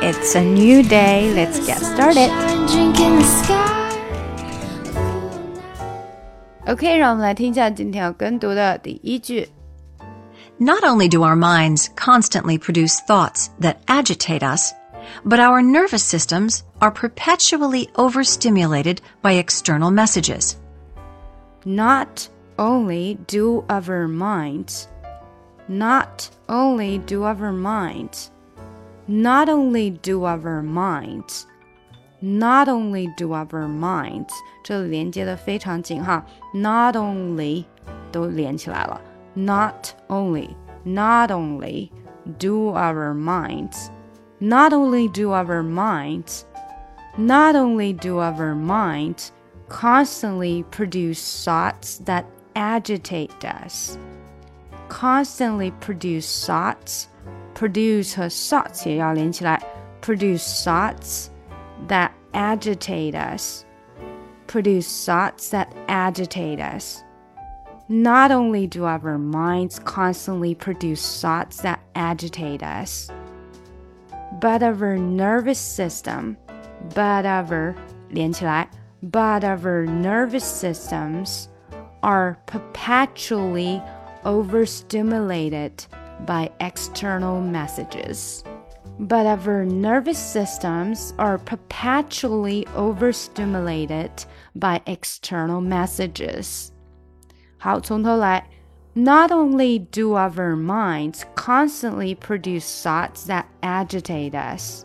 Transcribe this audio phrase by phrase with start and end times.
[0.00, 1.32] It's a new day.
[1.34, 2.30] Let's get started.
[6.66, 9.48] OK，让我们来听一下今天要跟读的第一句。
[10.58, 14.72] Not only do our minds constantly produce thoughts that agitate us,
[15.24, 20.56] but our nervous systems are perpetually overstimulated by external messages.
[21.64, 24.86] Not only do our minds,
[25.68, 28.30] not only do our minds,
[29.06, 31.46] not only do our minds,
[32.20, 34.32] not only do our minds，
[34.64, 37.64] 这里连接的非常紧哈，not only
[38.10, 39.00] 都连起来了，
[39.34, 40.50] not only,
[40.84, 41.90] not only
[42.38, 43.90] do our minds,
[44.40, 46.44] not only do our minds,
[47.16, 49.30] not only do our minds
[49.68, 53.96] constantly produce thoughts that agitate us.
[54.88, 57.08] Constantly produce thoughts,
[57.54, 59.60] produce 和 thoughts 也要连起来，
[60.00, 61.28] produce thoughts
[61.88, 63.64] that agitate us.
[64.46, 67.02] Produce thoughts that agitate us.
[67.88, 73.10] Not only do our minds constantly produce thoughts that agitate us,
[74.40, 76.36] but our nervous system,
[76.94, 77.74] but our
[78.10, 78.68] 连起来
[79.02, 81.48] but our nervous systems
[82.02, 83.80] are perpetually
[84.24, 85.72] overstimulated
[86.26, 88.44] by external messages.
[88.98, 94.10] But our nervous systems are perpetually overstimulated
[94.54, 96.72] by external messages.
[97.58, 98.44] 好，从头来。
[98.94, 104.84] Not only do our minds constantly produce thoughts that agitate us,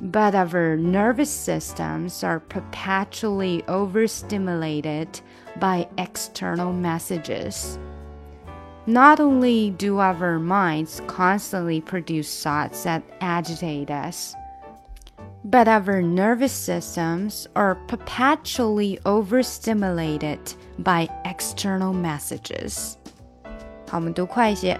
[0.00, 5.20] but our nervous systems are perpetually overstimulated
[5.60, 7.78] by external messages.
[8.88, 14.34] Not only do our minds constantly produce thoughts that agitate us,
[15.42, 20.38] but our nervous systems are perpetually overstimulated
[20.78, 22.96] by external messages.
[23.88, 24.78] 好，我们读快一些。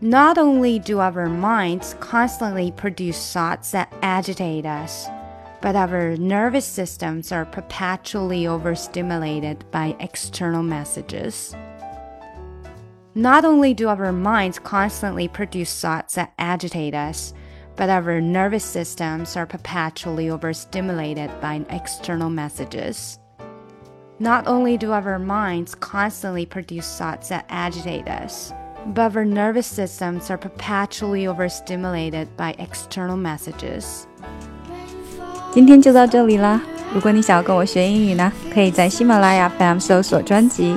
[0.00, 5.08] not only do our minds constantly produce thoughts that agitate us,
[5.62, 11.54] but our nervous systems are perpetually overstimulated by external messages.
[13.14, 17.32] Not only do our minds constantly produce thoughts that agitate us,
[17.74, 23.18] but our nervous systems are perpetually overstimulated by external messages.
[24.18, 28.52] Not only do our minds constantly produce thoughts that agitate us,
[28.94, 34.06] but our nervous systems are perpetually overstimulated by external messages.
[35.52, 36.60] 今天就到这里啦！
[36.94, 40.76] 如果你想要跟我学英语呢，可以在喜马拉雅 FM 搜索专辑“